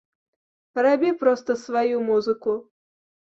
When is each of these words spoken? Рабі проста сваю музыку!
Рабі 0.85 1.11
проста 1.21 1.55
сваю 1.65 1.97
музыку! 2.09 2.57